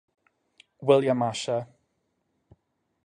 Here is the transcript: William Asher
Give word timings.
William 0.79 1.21
Asher 1.21 1.67